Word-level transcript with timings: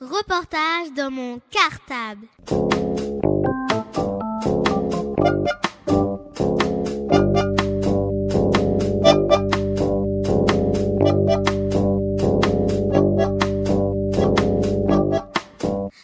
Reportage 0.00 0.92
dans 0.96 1.08
mon 1.08 1.40
cartable. 1.52 2.26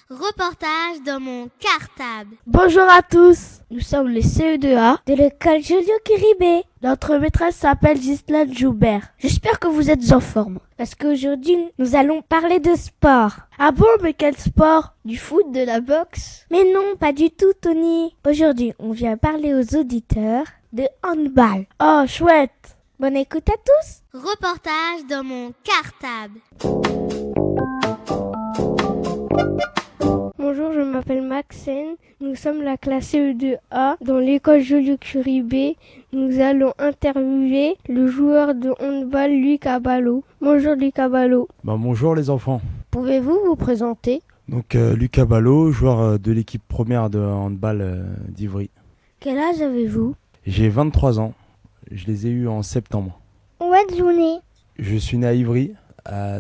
Reportage 0.09 1.03
dans 1.05 1.19
mon 1.19 1.51
cartable. 1.59 2.37
Bonjour 2.47 2.89
à 2.89 3.03
tous, 3.03 3.60
nous 3.71 3.81
sommes 3.81 4.09
les 4.09 4.23
CE2A 4.23 4.97
de 5.07 5.15
l'école 5.15 5.63
Julio 5.63 5.95
Kiribé. 6.05 6.65
Notre 6.83 7.17
maîtresse 7.17 7.57
s'appelle 7.57 8.01
Gislaine 8.01 8.53
Joubert. 8.53 9.09
J'espère 9.19 9.61
que 9.61 9.69
vous 9.69 9.91
êtes 9.91 10.13
en 10.13 10.21
forme, 10.21 10.59
parce 10.77 10.95
qu'aujourd'hui 10.95 11.57
nous 11.79 11.95
allons 11.95 12.23
parler 12.23 12.59
de 12.59 12.75
sport. 12.75 13.33
Ah 13.59 13.71
bon, 13.71 13.87
mais 14.03 14.15
quel 14.15 14.37
sport? 14.37 14.95
Du 15.05 15.17
foot, 15.17 15.53
de 15.53 15.61
la 15.65 15.81
boxe? 15.81 16.47
Mais 16.51 16.65
non, 16.73 16.97
pas 16.99 17.13
du 17.13 17.31
tout 17.31 17.53
Tony. 17.61 18.17
Aujourd'hui 18.29 18.73
on 18.79 18.93
vient 18.93 19.17
parler 19.17 19.55
aux 19.55 19.77
auditeurs 19.77 20.47
de 20.73 20.89
handball. 21.05 21.67
Oh, 21.83 22.05
chouette 22.07 22.77
Bonne 22.99 23.17
écoute 23.17 23.49
à 23.49 23.55
tous 23.55 24.03
Reportage 24.13 25.07
dans 25.09 25.25
mon 25.25 25.53
cartable. 25.65 27.30
M'appelle 31.01 31.23
Maxine. 31.23 31.97
Nous 32.21 32.35
sommes 32.35 32.63
la 32.63 32.77
classe 32.77 33.15
CE2A 33.15 33.97
dans 34.05 34.19
l'école 34.19 34.61
Joliot 34.61 34.99
Curie 34.99 35.41
B. 35.41 35.75
Nous 36.13 36.41
allons 36.41 36.75
interviewer 36.79 37.79
le 37.89 38.07
joueur 38.07 38.55
de 38.55 38.69
handball 38.83 39.31
Lucas 39.31 39.81
Ballot. 39.81 40.23
Bonjour 40.43 40.75
Lucas 40.75 41.09
Ballot. 41.09 41.49
Ben, 41.65 41.79
bonjour 41.79 42.15
les 42.15 42.29
enfants. 42.29 42.61
Pouvez-vous 42.91 43.39
vous 43.47 43.57
présenter? 43.57 44.21
Donc 44.51 44.75
euh, 44.75 44.95
Lucas 44.95 45.25
Ballot, 45.25 45.73
joueur 45.73 46.01
euh, 46.01 46.19
de 46.19 46.33
l'équipe 46.33 46.63
première 46.69 47.09
de 47.09 47.19
handball 47.19 47.81
euh, 47.81 48.05
d'Ivry. 48.29 48.69
Quel 49.21 49.39
âge 49.39 49.63
avez-vous? 49.63 50.15
J'ai 50.47 50.69
23 50.69 51.19
ans. 51.19 51.33
Je 51.91 52.05
les 52.09 52.27
ai 52.27 52.31
eus 52.31 52.47
en 52.49 52.63
septembre. 52.63 53.19
Où 53.61 53.73
êtes-vous 53.73 54.13
né? 54.13 54.41
Je 54.79 54.97
suis 54.97 55.17
né 55.17 55.27
à 55.27 55.33
Ivry, 55.33 55.73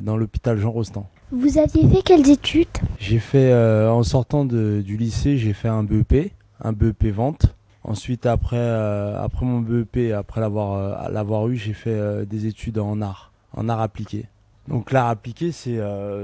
dans 0.02 0.18
l'hôpital 0.18 0.58
Jean 0.58 0.70
Rostand. 0.70 1.06
Vous 1.32 1.58
aviez 1.58 1.88
fait 1.88 2.02
quelles 2.02 2.28
études? 2.28 2.66
J'ai 2.98 3.20
fait, 3.20 3.52
euh, 3.52 3.88
en 3.88 4.02
sortant 4.02 4.44
du 4.44 4.96
lycée, 4.96 5.38
j'ai 5.38 5.52
fait 5.52 5.68
un 5.68 5.84
BEP, 5.84 6.32
un 6.60 6.72
BEP 6.72 7.06
vente. 7.06 7.54
Ensuite, 7.84 8.26
après, 8.26 8.56
euh, 8.58 9.16
après 9.22 9.46
mon 9.46 9.60
BEP, 9.60 10.12
après 10.12 10.40
l'avoir 10.40 10.72
euh, 10.72 11.08
l'avoir 11.12 11.46
eu, 11.48 11.56
j'ai 11.56 11.72
fait 11.72 12.26
des 12.26 12.46
études 12.46 12.78
en 12.78 13.00
art, 13.00 13.32
en 13.56 13.68
art 13.68 13.80
appliqué. 13.80 14.26
Donc 14.66 14.90
l'art 14.90 15.08
appliqué, 15.08 15.52
c'est 15.52 15.78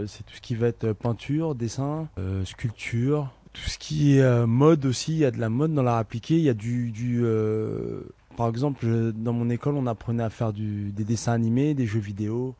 c'est 0.06 0.24
tout 0.24 0.34
ce 0.34 0.40
qui 0.40 0.56
va 0.56 0.66
être 0.66 0.92
peinture, 0.92 1.54
dessin, 1.54 2.08
sculpture, 2.44 3.30
tout 3.52 3.68
ce 3.68 3.78
qui 3.78 4.18
est 4.18 4.46
mode 4.46 4.86
aussi. 4.86 5.12
Il 5.12 5.18
y 5.18 5.24
a 5.24 5.30
de 5.30 5.38
la 5.38 5.48
mode 5.48 5.72
dans 5.72 5.82
l'art 5.84 5.98
appliqué. 5.98 6.34
Il 6.34 6.42
y 6.42 6.50
a 6.50 6.54
du, 6.54 6.90
du 6.90 7.24
par 8.36 8.48
exemple, 8.48 8.86
dans 9.14 9.32
mon 9.32 9.50
école, 9.50 9.76
on 9.76 9.86
apprenait 9.86 10.22
à 10.22 10.30
faire 10.30 10.52
des 10.52 11.04
dessins 11.04 11.32
animés, 11.32 11.74
des 11.74 11.86
jeux 11.86 12.00
vidéo, 12.00 12.54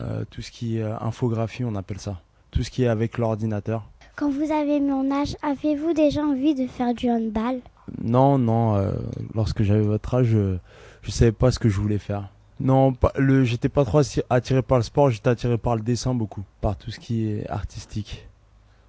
euh, 0.00 0.24
tout 0.30 0.42
ce 0.42 0.50
qui 0.50 0.78
est 0.78 0.82
euh, 0.82 0.96
infographie, 1.00 1.64
on 1.64 1.74
appelle 1.74 1.98
ça. 1.98 2.20
Tout 2.50 2.62
ce 2.62 2.70
qui 2.70 2.84
est 2.84 2.88
avec 2.88 3.18
l'ordinateur. 3.18 3.88
Quand 4.16 4.30
vous 4.30 4.52
avez 4.52 4.80
mon 4.80 5.10
âge, 5.10 5.36
avez-vous 5.42 5.92
déjà 5.92 6.22
envie 6.22 6.54
de 6.54 6.66
faire 6.66 6.94
du 6.94 7.10
handball? 7.10 7.60
Non, 8.02 8.38
non, 8.38 8.76
euh, 8.76 8.92
lorsque 9.34 9.62
j'avais 9.62 9.80
votre 9.82 10.14
âge, 10.14 10.26
je, 10.26 10.56
je 11.02 11.10
savais 11.10 11.32
pas 11.32 11.50
ce 11.50 11.58
que 11.58 11.68
je 11.68 11.80
voulais 11.80 11.98
faire. 11.98 12.28
Non, 12.60 12.92
pas, 12.92 13.12
le, 13.16 13.44
j'étais 13.44 13.68
pas 13.70 13.84
trop 13.84 14.02
attiré 14.28 14.62
par 14.62 14.78
le 14.78 14.84
sport, 14.84 15.10
j'étais 15.10 15.30
attiré 15.30 15.56
par 15.58 15.76
le 15.76 15.82
dessin 15.82 16.14
beaucoup, 16.14 16.42
par 16.60 16.76
tout 16.76 16.90
ce 16.90 17.00
qui 17.00 17.28
est 17.28 17.48
artistique. 17.48 18.28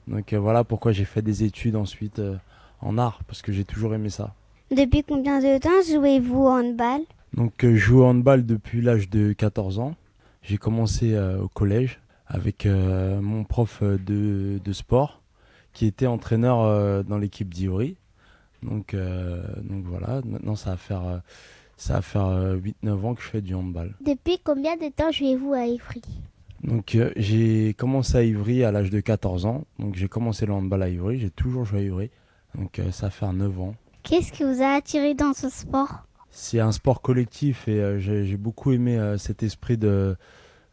Donc 0.07 0.33
euh, 0.33 0.39
voilà 0.39 0.63
pourquoi 0.63 0.91
j'ai 0.91 1.05
fait 1.05 1.21
des 1.21 1.43
études 1.43 1.75
ensuite 1.75 2.21
en 2.81 2.97
art, 2.97 3.21
parce 3.27 3.41
que 3.41 3.51
j'ai 3.51 3.63
toujours 3.63 3.93
aimé 3.93 4.09
ça. 4.09 4.33
Depuis 4.75 5.03
combien 5.03 5.39
de 5.39 5.57
temps 5.59 5.69
jouez-vous 5.89 6.43
au 6.43 6.49
handball? 6.49 7.01
Donc 7.33 7.53
je 7.61 7.75
joue 7.75 8.01
au 8.01 8.05
handball 8.05 8.45
depuis 8.45 8.81
l'âge 8.81 9.09
de 9.09 9.31
14 9.31 9.79
ans. 9.79 9.95
J'ai 10.41 10.57
commencé 10.57 11.13
euh, 11.13 11.39
au 11.41 11.47
collège 11.47 11.99
avec 12.27 12.65
euh, 12.65 13.21
mon 13.21 13.43
prof 13.43 13.79
euh, 13.81 13.97
de, 13.97 14.59
de 14.63 14.73
sport 14.73 15.21
qui 15.73 15.85
était 15.85 16.07
entraîneur 16.07 17.03
dans 17.05 17.17
l'équipe 17.17 17.53
d'Iori. 17.53 17.95
Donc, 18.61 18.93
donc 18.93 19.85
voilà, 19.85 20.21
maintenant 20.25 20.57
ça 20.57 20.71
va 20.71 20.77
faire, 20.77 21.21
ça 21.81 21.95
va 21.95 22.01
faire 22.03 22.25
euh, 22.27 22.57
8-9 22.83 23.05
ans 23.05 23.15
que 23.15 23.23
je 23.23 23.27
fais 23.27 23.41
du 23.41 23.55
handball. 23.55 23.95
Depuis 24.05 24.37
combien 24.43 24.75
de 24.77 24.89
temps 24.89 25.11
jouez-vous 25.11 25.53
à 25.53 25.65
Ivry? 25.65 26.01
Donc 26.63 26.93
euh, 26.93 27.11
j'ai 27.15 27.73
commencé 27.73 28.17
à 28.17 28.23
Ivry 28.23 28.63
à 28.63 28.71
l'âge 28.71 28.91
de 28.91 28.99
14 28.99 29.47
ans. 29.47 29.63
Donc 29.79 29.95
j'ai 29.95 30.07
commencé 30.07 30.45
le 30.45 30.53
handball 30.53 30.83
à 30.83 30.89
Ivry, 30.89 31.19
j'ai 31.19 31.31
toujours 31.31 31.65
joué 31.65 31.79
à 31.79 31.81
Ivry. 31.81 32.11
Donc 32.53 32.77
euh, 32.77 32.91
ça 32.91 33.07
va 33.07 33.09
faire 33.09 33.33
9 33.33 33.59
ans. 33.61 33.75
Qu'est-ce 34.03 34.31
qui 34.31 34.43
vous 34.43 34.61
a 34.61 34.75
attiré 34.75 35.15
dans 35.15 35.33
ce 35.33 35.49
sport? 35.49 36.05
C'est 36.31 36.59
un 36.59 36.71
sport 36.71 37.01
collectif 37.01 37.67
et 37.67 37.79
euh, 37.81 37.99
j'ai 37.99 38.37
beaucoup 38.37 38.71
aimé 38.71 38.97
euh, 38.97 39.17
cet 39.17 39.43
esprit 39.43 39.77
de 39.77 40.15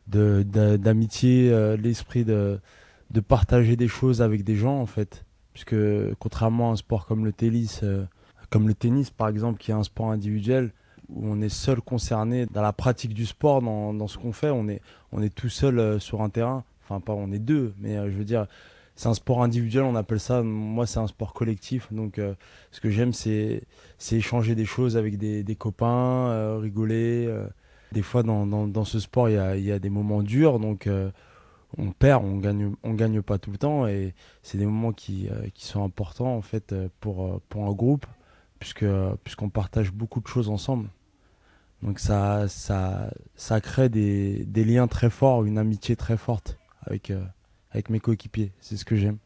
de- 0.08 0.42
d'a- 0.44 0.78
d'amitié, 0.78 1.50
euh, 1.52 1.76
l'esprit 1.76 2.24
de 2.24 2.60
de 3.10 3.20
partager 3.20 3.76
des 3.76 3.88
choses 3.88 4.22
avec 4.22 4.44
des 4.44 4.56
gens 4.56 4.78
en 4.80 4.86
fait. 4.86 5.24
Puisque 5.54 5.76
contrairement 6.20 6.70
à 6.70 6.72
un 6.74 6.76
sport 6.76 7.06
comme 7.06 7.24
le 7.24 7.32
tennis, 7.32 7.82
comme 8.50 8.68
le 8.68 8.74
tennis 8.74 9.10
par 9.10 9.28
exemple, 9.28 9.58
qui 9.58 9.70
est 9.72 9.74
un 9.74 9.82
sport 9.84 10.10
individuel 10.10 10.72
où 11.10 11.26
on 11.26 11.40
est 11.40 11.48
seul 11.48 11.80
concerné 11.80 12.46
dans 12.46 12.62
la 12.62 12.72
pratique 12.72 13.14
du 13.14 13.26
sport, 13.26 13.62
dans, 13.62 13.94
dans 13.94 14.08
ce 14.08 14.18
qu'on 14.18 14.32
fait, 14.32 14.50
on 14.50 14.68
est 14.68 14.80
on 15.12 15.22
est 15.22 15.34
tout 15.34 15.48
seul 15.48 16.00
sur 16.00 16.22
un 16.22 16.30
terrain. 16.30 16.64
Enfin 16.84 17.00
pas, 17.00 17.12
on 17.14 17.32
est 17.32 17.38
deux, 17.40 17.74
mais 17.80 17.96
je 18.10 18.16
veux 18.16 18.24
dire. 18.24 18.46
C'est 18.98 19.06
un 19.06 19.14
sport 19.14 19.44
individuel, 19.44 19.84
on 19.84 19.94
appelle 19.94 20.18
ça. 20.18 20.42
Moi, 20.42 20.84
c'est 20.84 20.98
un 20.98 21.06
sport 21.06 21.32
collectif. 21.32 21.86
Donc, 21.92 22.18
euh, 22.18 22.34
ce 22.72 22.80
que 22.80 22.90
j'aime, 22.90 23.12
c'est 23.12 23.62
échanger 24.10 24.56
des 24.56 24.64
choses 24.64 24.96
avec 24.96 25.18
des, 25.18 25.56
copains, 25.56 26.30
euh, 26.30 26.58
rigoler. 26.58 27.26
euh. 27.28 27.46
Des 27.92 28.02
fois, 28.02 28.24
dans, 28.24 28.44
dans, 28.44 28.84
ce 28.84 28.98
sport, 28.98 29.28
il 29.28 29.36
y 29.36 29.38
a, 29.38 29.56
y 29.56 29.70
a 29.70 29.78
des 29.78 29.88
moments 29.88 30.24
durs, 30.24 30.58
donc 30.58 30.88
on 31.78 31.92
perd, 31.92 32.24
on 32.24 32.38
gagne, 32.38 32.74
on 32.82 32.92
gagne 32.94 33.22
pas 33.22 33.38
tout 33.38 33.52
le 33.52 33.56
temps, 33.56 33.86
et 33.86 34.14
c'est 34.42 34.58
des 34.58 34.66
moments 34.66 34.92
qui, 34.92 35.28
qui 35.54 35.64
sont 35.64 35.82
importants 35.84 36.36
en 36.36 36.42
fait 36.42 36.74
pour, 37.00 37.40
pour 37.48 37.64
un 37.64 37.72
groupe, 37.72 38.04
puisqu'on 38.58 39.48
partage 39.48 39.90
beaucoup 39.92 40.20
de 40.20 40.26
choses 40.26 40.50
ensemble. 40.50 40.90
Donc 41.82 41.98
ça, 41.98 42.46
ça, 42.48 43.10
ça 43.36 43.60
crée 43.62 43.88
des, 43.88 44.44
des 44.44 44.64
liens 44.64 44.86
très 44.86 45.08
forts, 45.08 45.44
une 45.44 45.56
amitié 45.56 45.96
très 45.96 46.18
forte 46.18 46.58
avec, 46.84 47.10
avec 47.70 47.90
mes 47.90 48.00
coéquipiers. 48.00 48.52
C'est 48.60 48.76
ce 48.76 48.84
que 48.84 48.96
j'aime. 48.96 49.18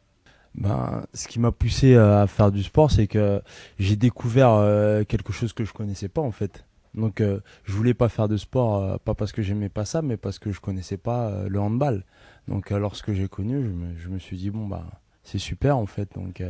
Ben, 0.55 1.05
ce 1.13 1.27
qui 1.27 1.39
m'a 1.39 1.51
poussé 1.51 1.95
euh, 1.95 2.21
à 2.21 2.27
faire 2.27 2.51
du 2.51 2.61
sport, 2.61 2.91
c'est 2.91 3.07
que 3.07 3.41
j'ai 3.79 3.95
découvert 3.95 4.51
euh, 4.51 5.03
quelque 5.03 5.33
chose 5.33 5.51
que 5.51 5.65
je 5.65 5.73
connaissais 5.73 6.09
pas 6.09 6.21
en 6.21 6.31
fait. 6.31 6.65
Donc 6.93 7.21
euh, 7.21 7.39
je 7.63 7.73
voulais 7.73 7.95
pas 7.95 8.07
faire 8.07 8.27
de 8.27 8.37
sport, 8.37 8.99
pas 8.99 9.15
parce 9.15 9.31
que 9.31 9.41
j'aimais 9.41 9.69
pas 9.69 9.83
ça, 9.83 10.03
mais 10.03 10.15
parce 10.15 10.37
que 10.37 10.51
je 10.51 10.59
connaissais 10.59 10.97
pas 10.97 11.47
le 11.47 11.59
handball. 11.59 12.03
Donc 12.47 12.69
lorsque 12.69 13.13
j'ai 13.13 13.27
connu, 13.27 13.63
je 13.63 13.69
me, 13.69 13.97
je 13.97 14.09
me 14.09 14.19
suis 14.19 14.37
dit 14.37 14.51
bon 14.51 14.67
bah 14.67 14.85
c'est 15.23 15.39
super 15.39 15.77
en 15.77 15.87
fait. 15.87 16.09
Donc 16.13 16.43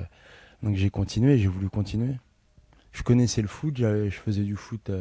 donc 0.61 0.75
j'ai 0.75 0.89
continué, 0.89 1.37
j'ai 1.37 1.47
voulu 1.47 1.69
continuer. 1.69 2.15
Je 2.91 3.03
connaissais 3.03 3.41
le 3.41 3.47
foot, 3.47 3.77
je 3.77 4.09
faisais 4.09 4.43
du 4.43 4.57
foot 4.57 4.91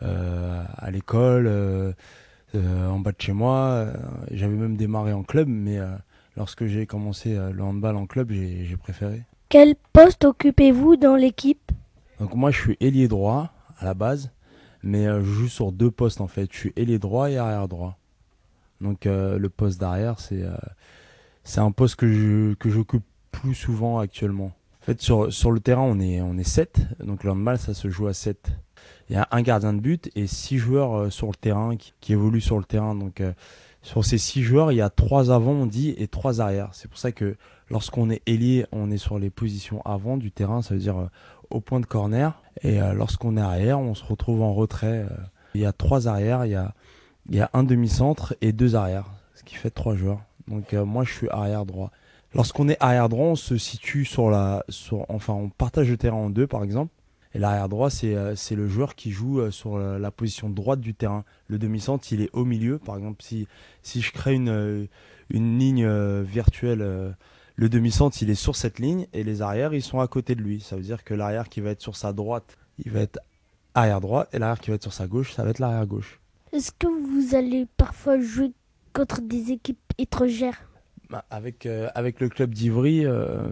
à 0.00 0.90
l'école, 0.92 1.94
en 2.58 2.98
bas 2.98 3.12
de 3.12 3.20
chez 3.20 3.32
moi. 3.32 3.56
euh, 3.56 3.94
J'avais 4.30 4.54
même 4.56 4.76
démarré 4.76 5.12
en 5.12 5.22
club, 5.22 5.48
mais 5.48 5.78
euh, 5.78 5.88
lorsque 6.36 6.66
j'ai 6.66 6.86
commencé 6.86 7.34
euh, 7.36 7.52
le 7.52 7.62
handball 7.62 7.96
en 7.96 8.06
club, 8.06 8.30
j'ai 8.32 8.76
préféré. 8.76 9.22
Quel 9.48 9.74
poste 9.92 10.24
occupez-vous 10.24 10.96
dans 10.96 11.16
l'équipe? 11.16 11.72
Donc 12.20 12.34
moi 12.34 12.50
je 12.50 12.60
suis 12.60 12.76
ailier 12.80 13.08
droit 13.08 13.52
à 13.78 13.84
la 13.84 13.94
base, 13.94 14.30
mais 14.82 15.06
euh, 15.06 15.20
je 15.20 15.30
joue 15.30 15.48
sur 15.48 15.72
deux 15.72 15.90
postes 15.90 16.20
en 16.20 16.26
fait. 16.28 16.48
Je 16.52 16.56
suis 16.58 16.72
ailier 16.76 16.98
droit 16.98 17.30
et 17.30 17.36
arrière 17.36 17.68
droit. 17.68 17.98
Donc 18.80 19.06
euh, 19.06 19.38
le 19.38 19.48
poste 19.48 19.80
d'arrière 19.80 20.18
c'est 20.20 20.42
euh, 20.42 20.54
c'est 21.44 21.60
un 21.60 21.70
poste 21.72 21.96
que 21.96 22.10
je 22.12 22.54
que 22.54 22.70
j'occupe 22.70 23.04
plus 23.30 23.54
souvent 23.54 23.98
actuellement. 23.98 24.52
En 24.82 24.84
fait 24.84 25.00
sur 25.00 25.32
sur 25.32 25.50
le 25.52 25.60
terrain 25.60 25.82
on 25.82 26.00
est 26.00 26.20
on 26.20 26.36
est 26.38 26.48
7, 26.48 26.80
donc 27.04 27.22
le 27.24 27.30
handball 27.32 27.58
ça 27.58 27.74
se 27.74 27.88
joue 27.88 28.06
à 28.06 28.14
7. 28.14 28.50
Il 29.08 29.16
y 29.16 29.18
a 29.18 29.28
un 29.30 29.42
gardien 29.42 29.72
de 29.72 29.80
but 29.80 30.10
et 30.14 30.26
six 30.26 30.58
joueurs 30.58 30.94
euh, 30.94 31.10
sur 31.10 31.26
le 31.26 31.34
terrain 31.34 31.76
qui, 31.76 32.12
évoluent 32.12 32.40
sur 32.40 32.58
le 32.58 32.64
terrain. 32.64 32.94
Donc 32.94 33.20
euh, 33.20 33.32
sur 33.82 34.04
ces 34.04 34.18
six 34.18 34.42
joueurs, 34.42 34.72
il 34.72 34.76
y 34.76 34.80
a 34.80 34.90
trois 34.90 35.30
avant 35.30 35.52
on 35.52 35.66
dit 35.66 35.94
et 35.98 36.08
trois 36.08 36.40
arrière. 36.40 36.70
C'est 36.72 36.88
pour 36.88 36.98
ça 36.98 37.12
que 37.12 37.36
lorsqu'on 37.68 38.10
est 38.10 38.22
ailier, 38.26 38.66
on 38.72 38.90
est 38.90 38.98
sur 38.98 39.18
les 39.18 39.30
positions 39.30 39.82
avant 39.82 40.16
du 40.16 40.30
terrain, 40.30 40.62
ça 40.62 40.74
veut 40.74 40.80
dire 40.80 40.98
euh, 40.98 41.08
au 41.50 41.60
point 41.60 41.80
de 41.80 41.86
corner. 41.86 42.40
Et 42.62 42.78
lorsqu'on 42.94 43.36
est 43.36 43.40
arrière, 43.40 43.80
on 43.80 43.94
se 43.94 44.04
retrouve 44.04 44.42
en 44.42 44.52
retrait. 44.52 45.06
Il 45.54 45.60
y 45.62 45.66
a 45.66 45.72
trois 45.72 46.06
arrières, 46.06 46.44
il 46.44 46.52
y 46.52 46.54
a, 46.54 46.74
il 47.28 47.36
y 47.36 47.40
a 47.40 47.50
un 47.54 47.62
demi-centre 47.62 48.34
et 48.40 48.52
deux 48.52 48.74
arrières, 48.74 49.06
ce 49.34 49.42
qui 49.42 49.54
fait 49.54 49.70
trois 49.70 49.96
joueurs. 49.96 50.20
Donc 50.48 50.72
moi, 50.74 51.04
je 51.04 51.12
suis 51.12 51.28
arrière 51.30 51.64
droit. 51.66 51.90
Lorsqu'on 52.34 52.68
est 52.68 52.76
arrière 52.80 53.08
droit, 53.08 53.26
on 53.26 53.36
se 53.36 53.58
situe 53.58 54.04
sur 54.04 54.30
la, 54.30 54.64
enfin, 55.08 55.34
on 55.34 55.50
partage 55.50 55.90
le 55.90 55.96
terrain 55.96 56.16
en 56.16 56.30
deux, 56.30 56.46
par 56.46 56.62
exemple. 56.62 56.92
Et 57.34 57.38
l'arrière 57.38 57.68
droit, 57.68 57.90
c'est 57.90 58.14
euh, 58.14 58.34
c'est 58.36 58.54
le 58.54 58.68
joueur 58.68 58.94
qui 58.94 59.10
joue 59.10 59.40
euh, 59.40 59.50
sur 59.50 59.78
la, 59.78 59.98
la 59.98 60.10
position 60.10 60.50
droite 60.50 60.80
du 60.80 60.94
terrain. 60.94 61.24
Le 61.48 61.58
demi-centre, 61.58 62.06
il 62.12 62.20
est 62.20 62.30
au 62.32 62.44
milieu. 62.44 62.78
Par 62.78 62.96
exemple, 62.96 63.22
si 63.22 63.46
si 63.82 64.00
je 64.00 64.12
crée 64.12 64.34
une 64.34 64.48
euh, 64.48 64.86
une 65.30 65.58
ligne 65.58 65.84
euh, 65.84 66.22
virtuelle. 66.22 66.82
euh, 66.82 67.10
le 67.54 67.68
demi-centre, 67.68 68.16
il 68.22 68.30
est 68.30 68.34
sur 68.34 68.56
cette 68.56 68.78
ligne 68.78 69.06
et 69.12 69.24
les 69.24 69.42
arrières, 69.42 69.74
ils 69.74 69.82
sont 69.82 70.00
à 70.00 70.08
côté 70.08 70.34
de 70.34 70.40
lui. 70.40 70.60
Ça 70.60 70.74
veut 70.74 70.82
dire 70.82 71.04
que 71.04 71.12
l'arrière 71.12 71.50
qui 71.50 71.60
va 71.60 71.70
être 71.70 71.82
sur 71.82 71.96
sa 71.96 72.14
droite, 72.14 72.56
il 72.78 72.90
va 72.90 73.00
être 73.00 73.20
arrière 73.74 74.00
droit 74.00 74.26
et 74.32 74.38
l'arrière 74.38 74.58
qui 74.58 74.70
va 74.70 74.76
être 74.76 74.82
sur 74.82 74.92
sa 74.94 75.06
gauche, 75.06 75.34
ça 75.34 75.44
va 75.44 75.50
être 75.50 75.58
l'arrière 75.58 75.86
gauche. 75.86 76.18
Est-ce 76.52 76.72
que 76.72 76.86
vous 76.86 77.34
allez 77.34 77.66
parfois 77.76 78.18
jouer 78.20 78.52
contre 78.94 79.20
des 79.20 79.52
équipes 79.52 79.78
étrangères? 79.98 80.66
Bah, 81.10 81.24
avec, 81.30 81.66
euh, 81.66 81.88
avec 81.94 82.20
le 82.20 82.30
club 82.30 82.54
d'Ivry, 82.54 83.04
euh, 83.04 83.48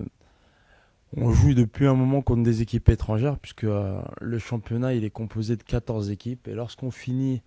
on 1.16 1.32
joue 1.32 1.54
depuis 1.54 1.86
un 1.86 1.94
moment 1.94 2.22
contre 2.22 2.42
des 2.42 2.62
équipes 2.62 2.88
étrangères, 2.88 3.38
puisque 3.38 3.64
euh, 3.64 4.00
le 4.20 4.38
championnat 4.38 4.94
il 4.94 5.04
est 5.04 5.10
composé 5.10 5.56
de 5.56 5.62
14 5.62 6.10
équipes. 6.10 6.46
Et 6.46 6.54
lorsqu'on 6.54 6.90
finit 6.90 7.42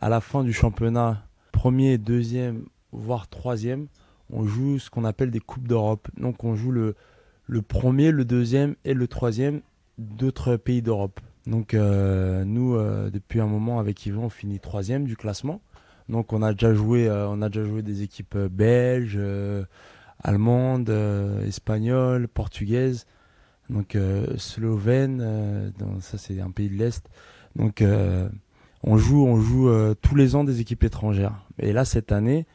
à 0.00 0.08
la 0.08 0.20
fin 0.20 0.42
du 0.42 0.52
championnat, 0.52 1.24
premier, 1.52 1.98
deuxième, 1.98 2.64
voire 2.92 3.28
troisième, 3.28 3.86
on 4.30 4.44
joue 4.46 4.78
ce 4.78 4.90
qu'on 4.90 5.04
appelle 5.04 5.30
des 5.30 5.40
Coupes 5.40 5.68
d'Europe. 5.68 6.08
Donc 6.16 6.42
on 6.42 6.56
joue 6.56 6.72
le, 6.72 6.94
premier, 7.62 8.10
le 8.10 8.24
deuxième 8.24 8.74
et 8.84 8.94
le 8.94 9.06
troisième 9.06 9.60
d'autres 9.98 10.56
pays 10.56 10.82
d'Europe. 10.82 11.20
Donc 11.46 11.74
euh, 11.74 12.44
nous, 12.44 12.74
euh, 12.74 13.10
depuis 13.10 13.40
un 13.40 13.46
moment 13.46 13.78
avec 13.78 14.04
Yvan, 14.06 14.24
on 14.24 14.28
finit 14.30 14.58
troisième 14.58 15.04
du 15.04 15.16
classement. 15.16 15.60
Donc 16.08 16.32
on 16.32 16.42
a 16.42 16.52
déjà 16.52 16.74
joué, 16.74 17.08
on 17.10 17.40
a 17.42 17.48
déjà 17.48 17.64
joué 17.64 17.82
des 17.82 18.02
équipes 18.02 18.36
belges, 18.36 19.18
allemandes, 20.22 20.90
euh, 20.90 21.46
espagnoles, 21.46 22.28
portugaises, 22.28 23.06
donc 23.70 23.96
euh, 23.96 24.36
slovènes. 24.36 25.20
euh, 25.20 25.70
ça 26.00 26.18
c'est 26.18 26.40
un 26.40 26.50
pays 26.50 26.68
de 26.68 26.76
l'est. 26.76 27.04
Donc 27.56 27.82
on 28.82 28.96
joue, 28.96 29.24
on 29.24 29.40
joue 29.40 29.70
tous 30.02 30.16
les 30.16 30.34
ans 30.34 30.44
des 30.44 30.60
équipes 30.60 30.84
étrangères. 30.84 31.46
Et 31.58 31.72
là 31.72 31.84
cette 31.84 32.10
année, 32.10 32.46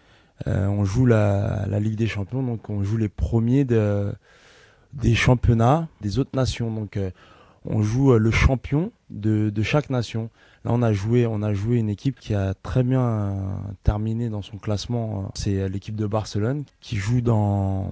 on 0.45 0.83
joue 0.83 1.06
la, 1.06 1.65
Ligue 1.79 1.95
des 1.95 2.07
Champions. 2.07 2.44
Donc 2.44 2.69
on 2.69 2.83
joue 2.83 2.97
les 2.97 3.07
premiers 3.07 3.63
de, 3.63 4.13
des 4.94 5.15
championnats 5.15 5.88
des 6.01 6.19
autres 6.19 6.35
nations. 6.35 6.69
Donc 6.69 7.00
on 7.63 7.81
joue 7.81 8.13
le 8.17 8.31
champion 8.31 8.91
de 9.09 9.63
chaque 9.63 9.89
nation. 9.89 10.29
Là, 10.65 10.71
on 10.73 10.81
a 10.81 10.91
joué, 10.91 11.25
on 11.25 11.41
a 11.41 11.53
joué 11.53 11.77
une 11.77 11.89
équipe 11.89 12.19
qui 12.19 12.33
a 12.33 12.53
très 12.53 12.83
bien 12.83 13.35
terminé 13.83 14.29
dans 14.29 14.41
son 14.41 14.57
classement. 14.57 15.31
C'est 15.35 15.69
l'équipe 15.69 15.95
de 15.95 16.06
Barcelone 16.06 16.63
qui 16.81 16.97
joue 16.97 17.21
dans 17.21 17.91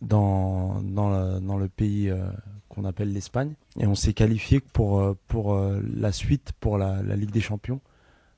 dans 0.00 0.80
dans 0.82 1.58
le, 1.58 1.68
pays 1.68 2.10
euh, 2.10 2.28
qu'on 2.68 2.84
appelle 2.84 3.12
l'Espagne 3.12 3.54
et 3.78 3.86
on 3.86 3.94
s'est 3.94 4.12
qualifié 4.12 4.60
pour 4.60 5.00
euh, 5.00 5.16
pour 5.26 5.54
euh, 5.54 5.80
la 5.94 6.12
suite 6.12 6.52
pour 6.60 6.78
la, 6.78 7.02
la 7.02 7.16
Ligue 7.16 7.30
des 7.30 7.40
Champions. 7.40 7.80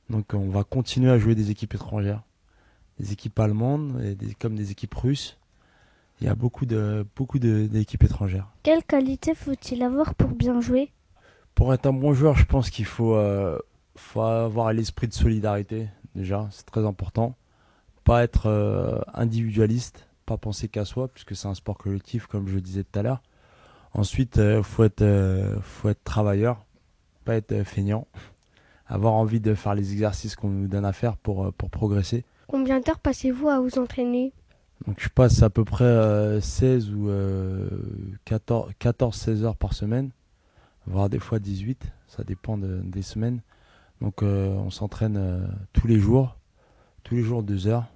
Donc 0.09 0.35
on 0.35 0.49
va 0.49 0.65
continuer 0.65 1.11
à 1.11 1.19
jouer 1.19 1.35
des 1.35 1.51
équipes 1.51 1.75
étrangères, 1.75 2.23
des 2.99 3.13
équipes 3.13 3.39
allemandes 3.39 4.17
comme 4.39 4.57
des 4.57 4.71
équipes 4.71 4.95
russes. 4.95 5.37
Il 6.21 6.27
y 6.27 6.31
a 6.31 6.35
beaucoup 6.35 6.67
de 6.67 7.07
beaucoup 7.17 7.39
d'équipes 7.39 8.05
étrangères. 8.05 8.49
Quelle 8.63 8.85
qualité 8.85 9.35
faut-il 9.35 9.83
avoir 9.83 10.15
pour 10.15 10.31
bien 10.31 10.61
jouer? 10.61 10.91
Pour 11.61 11.75
être 11.75 11.85
un 11.85 11.93
bon 11.93 12.15
joueur, 12.15 12.39
je 12.39 12.47
pense 12.47 12.71
qu'il 12.71 12.87
faut, 12.87 13.17
euh, 13.17 13.59
faut 13.95 14.23
avoir 14.23 14.73
l'esprit 14.73 15.09
de 15.09 15.13
solidarité, 15.13 15.89
déjà, 16.15 16.49
c'est 16.53 16.65
très 16.65 16.87
important. 16.87 17.37
Pas 18.03 18.23
être 18.23 18.47
euh, 18.47 18.99
individualiste, 19.13 20.09
pas 20.25 20.39
penser 20.39 20.69
qu'à 20.69 20.87
soi, 20.87 21.09
puisque 21.09 21.37
c'est 21.37 21.49
un 21.49 21.55
sport 21.55 21.77
collectif, 21.77 22.27
comme 22.27 22.49
je 22.49 22.55
le 22.55 22.63
disais 22.63 22.83
tout 22.83 22.99
à 22.99 23.03
l'heure. 23.03 23.21
Ensuite, 23.93 24.37
il 24.39 24.63
faut, 24.63 24.85
être, 24.85 25.03
euh, 25.03 25.61
faut 25.61 25.91
être 25.91 26.03
travailleur, 26.03 26.65
pas 27.27 27.35
être 27.35 27.53
euh, 27.53 27.63
feignant. 27.63 28.07
Avoir 28.87 29.13
envie 29.13 29.41
de 29.41 29.53
faire 29.53 29.75
les 29.75 29.93
exercices 29.93 30.37
qu'on 30.37 30.49
nous 30.49 30.67
donne 30.67 30.87
à 30.87 30.95
faire 30.95 31.19
pour, 31.19 31.45
euh, 31.45 31.53
pour 31.53 31.69
progresser. 31.69 32.25
Combien 32.47 32.81
d'heures 32.81 33.01
passez-vous 33.01 33.51
à 33.51 33.61
vous 33.61 33.79
entraîner? 33.79 34.33
Donc 34.87 34.97
je 34.99 35.11
passe 35.11 35.43
à 35.43 35.51
peu 35.51 35.67
près 35.67 35.85
euh, 35.85 36.41
16 36.41 36.91
ou 36.95 37.11
euh, 37.11 37.69
14, 38.25 38.73
14-16 38.81 39.43
heures 39.43 39.57
par 39.57 39.75
semaine, 39.75 40.11
voire 40.91 41.09
des 41.09 41.19
fois 41.19 41.39
18, 41.39 41.91
ça 42.09 42.25
dépend 42.25 42.59
de- 42.59 42.81
des 42.85 43.03
semaines. 43.03 43.41
Donc 44.01 44.23
euh, 44.23 44.49
on 44.55 44.71
s'entraîne 44.71 45.17
euh, 45.17 45.47
tous 45.73 45.87
les 45.87 45.99
jours, 45.99 46.37
tous 47.05 47.15
les 47.15 47.23
jours 47.23 47.43
2 47.43 47.67
heures. 47.67 47.87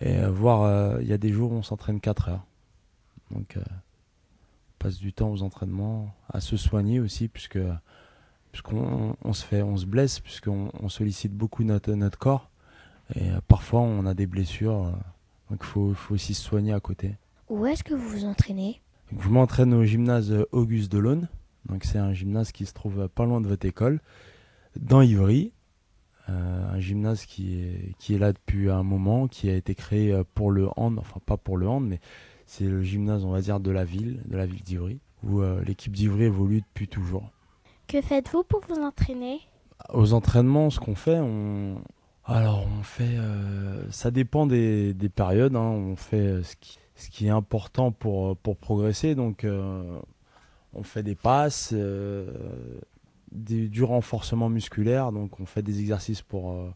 Et 0.00 0.18
euh, 0.18 0.30
voire 0.30 1.00
il 1.00 1.06
y 1.06 1.12
a 1.12 1.18
des 1.18 1.32
jours 1.32 1.52
où 1.52 1.54
on 1.54 1.62
s'entraîne 1.62 2.00
4 2.00 2.28
heures. 2.28 2.44
Donc 3.30 3.56
on 3.56 3.62
passe 4.78 4.98
du 4.98 5.12
temps 5.12 5.30
aux 5.30 5.42
entraînements, 5.42 6.12
à 6.28 6.40
se 6.40 6.56
soigner 6.56 6.98
aussi, 7.00 7.28
puisque 7.28 7.58
puisqu'on 8.50 9.16
on 9.22 9.32
se 9.32 9.44
fait, 9.44 9.62
on 9.62 9.76
se 9.76 9.86
blesse, 9.86 10.20
puisqu'on 10.20 10.70
on 10.80 10.88
sollicite 10.88 11.32
beaucoup 11.32 11.64
notre, 11.64 11.92
notre 11.92 12.18
corps. 12.18 12.50
Et 13.14 13.30
parfois 13.48 13.80
on 13.80 14.04
a 14.06 14.14
des 14.14 14.26
blessures. 14.26 14.92
donc 15.50 15.60
il 15.60 15.66
faut, 15.66 15.94
faut 15.94 16.14
aussi 16.14 16.34
se 16.34 16.42
soigner 16.42 16.72
à 16.72 16.80
côté. 16.80 17.16
Où 17.48 17.66
est-ce 17.66 17.84
que 17.84 17.94
vous 17.94 18.08
vous 18.08 18.24
entraînez? 18.24 18.80
Donc, 19.10 19.22
je 19.22 19.28
m'entraîne 19.28 19.74
au 19.74 19.84
gymnase 19.84 20.34
Auguste 20.52 20.90
Delaune. 20.90 21.28
Donc 21.68 21.84
c'est 21.84 21.98
un 21.98 22.12
gymnase 22.12 22.52
qui 22.52 22.66
se 22.66 22.72
trouve 22.72 23.08
pas 23.08 23.24
loin 23.24 23.40
de 23.40 23.48
votre 23.48 23.66
école, 23.66 24.00
dans 24.78 25.00
Ivry. 25.02 25.52
Euh, 26.28 26.72
un 26.72 26.78
gymnase 26.78 27.26
qui 27.26 27.58
est, 27.58 27.94
qui 27.98 28.14
est 28.14 28.18
là 28.18 28.32
depuis 28.32 28.70
un 28.70 28.84
moment, 28.84 29.26
qui 29.26 29.50
a 29.50 29.56
été 29.56 29.74
créé 29.74 30.12
euh, 30.12 30.22
pour 30.34 30.52
le 30.52 30.68
hand, 30.76 30.96
enfin 31.00 31.20
pas 31.26 31.36
pour 31.36 31.56
le 31.56 31.66
hand, 31.68 31.84
mais 31.84 31.98
c'est 32.46 32.64
le 32.64 32.80
gymnase, 32.80 33.24
on 33.24 33.32
va 33.32 33.40
dire, 33.40 33.58
de 33.58 33.72
la 33.72 33.84
ville, 33.84 34.22
de 34.26 34.36
la 34.36 34.46
ville 34.46 34.62
d'Ivry, 34.62 35.00
où 35.24 35.40
euh, 35.40 35.62
l'équipe 35.64 35.92
d'Ivry 35.92 36.24
évolue 36.24 36.60
depuis 36.60 36.86
toujours. 36.86 37.28
Que 37.88 38.00
faites-vous 38.00 38.44
pour 38.44 38.60
vous 38.68 38.80
entraîner? 38.80 39.40
Aux 39.92 40.12
entraînements, 40.12 40.70
ce 40.70 40.78
qu'on 40.78 40.94
fait, 40.94 41.18
on... 41.18 41.82
Alors, 42.24 42.68
on 42.78 42.84
fait... 42.84 43.16
euh, 43.16 43.82
Ça 43.90 44.12
dépend 44.12 44.46
des, 44.46 44.94
des 44.94 45.08
périodes. 45.08 45.56
hein. 45.56 45.60
On 45.60 45.96
fait 45.96 46.44
ce 46.44 46.54
qui, 46.54 46.78
ce 46.94 47.10
qui 47.10 47.26
est 47.26 47.30
important 47.30 47.90
pour, 47.90 48.36
pour 48.36 48.56
progresser. 48.56 49.16
Donc, 49.16 49.44
on 50.74 50.82
fait 50.82 51.02
des 51.02 51.14
passes, 51.14 51.70
euh, 51.72 52.26
des- 53.30 53.68
du 53.68 53.82
renforcement 53.84 54.48
musculaire. 54.48 55.12
Donc, 55.12 55.40
on 55.40 55.46
fait 55.46 55.62
des 55.62 55.80
exercices 55.80 56.22
pour, 56.22 56.52
euh, 56.52 56.70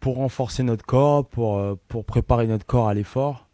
pour 0.00 0.16
renforcer 0.16 0.62
notre 0.62 0.84
corps, 0.84 1.26
pour, 1.26 1.58
euh, 1.58 1.74
pour 1.88 2.04
préparer 2.04 2.46
notre 2.46 2.66
corps 2.66 2.88
à 2.88 2.94
l'effort. 2.94 3.48